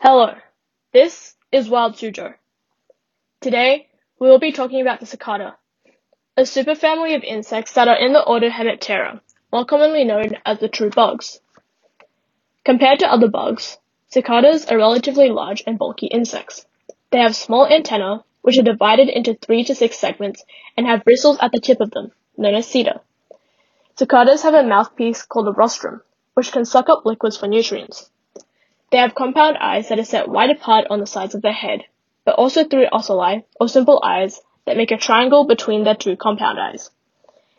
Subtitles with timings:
[0.00, 0.32] Hello,
[0.92, 2.32] this is Wild Suzhou.
[3.40, 3.88] Today,
[4.20, 5.56] we will be talking about the cicada,
[6.36, 9.20] a superfamily of insects that are in the order Hemiptera,
[9.52, 11.40] more commonly known as the true bugs.
[12.64, 16.64] Compared to other bugs, cicadas are relatively large and bulky insects.
[17.10, 20.44] They have small antennae, which are divided into three to six segments
[20.76, 23.00] and have bristles at the tip of them, known as seta.
[23.96, 26.02] Cicadas have a mouthpiece called a rostrum,
[26.34, 28.12] which can suck up liquids for nutrients.
[28.90, 31.84] They have compound eyes that are set wide apart on the sides of their head,
[32.24, 36.58] but also three ocelli, or simple eyes, that make a triangle between their two compound
[36.58, 36.90] eyes.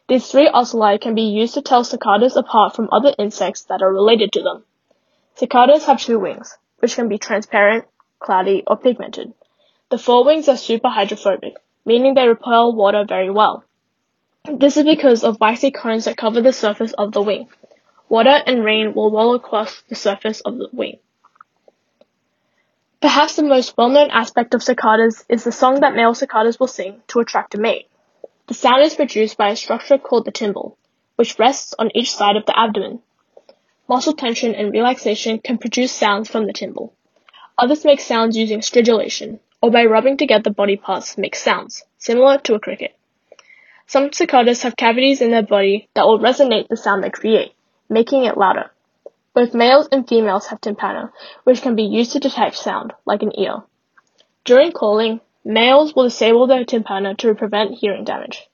[0.08, 3.94] These three ocelli can be used to tell cicadas apart from other insects that are
[3.94, 4.64] related to them.
[5.36, 7.86] Cicadas have two wings, which can be transparent,
[8.18, 9.32] cloudy, or pigmented.
[9.90, 11.54] The forewings are super hydrophobic,
[11.86, 13.64] meaning they repel water very well.
[14.52, 17.50] This is because of waxy cones that cover the surface of the wing.
[18.08, 20.98] Water and rain will roll across the surface of the wing.
[23.02, 27.02] Perhaps the most well-known aspect of cicadas is the song that male cicadas will sing
[27.08, 27.88] to attract a mate.
[28.48, 30.76] The sound is produced by a structure called the tymbal,
[31.16, 33.02] which rests on each side of the abdomen.
[33.88, 36.92] Muscle tension and relaxation can produce sounds from the tymbal.
[37.58, 42.38] Others make sounds using stridulation, or by rubbing together body parts to make sounds, similar
[42.40, 42.98] to a cricket.
[43.88, 47.54] Some cicadas have cavities in their body that will resonate the sound they create,
[47.88, 48.72] making it louder.
[49.40, 51.14] Both males and females have tympana,
[51.46, 53.64] which can be used to detect sound, like an ear.
[54.44, 58.50] During calling, males will disable their tympana to prevent hearing damage.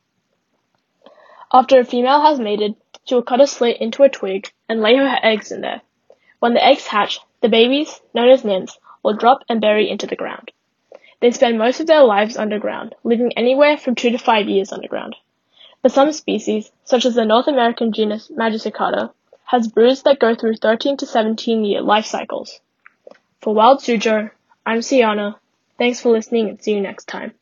[1.51, 4.95] After a female has mated, she will cut a slit into a twig and lay
[4.95, 5.81] her eggs in there.
[6.37, 10.15] When the eggs hatch, the babies, known as nymphs, will drop and bury into the
[10.15, 10.51] ground.
[11.19, 15.15] They spend most of their lives underground, living anywhere from two to five years underground.
[15.81, 19.11] For some species, such as the North American genus Magicicada,
[19.45, 22.59] has broods that go through 13 to 17 year life cycles.
[23.41, 24.31] For Wild Suzhou,
[24.65, 25.39] I'm Sienna.
[25.77, 27.33] Thanks for listening and see you next time.